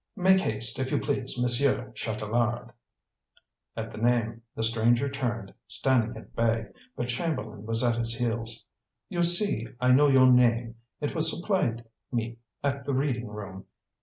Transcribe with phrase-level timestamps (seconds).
[0.15, 2.71] Make haste, if you please, Monsieur Chatelard."
[3.77, 8.65] At the name, the stranger turned, standing at bay, but Chamberlain was at his heels.
[9.09, 10.73] "You see, I know your name.
[11.01, 13.65] It was supplied me at the Reading room.